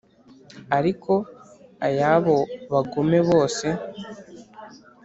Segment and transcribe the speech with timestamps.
[0.77, 1.13] ariko
[1.95, 2.37] ay`abo
[2.71, 3.67] bagome bose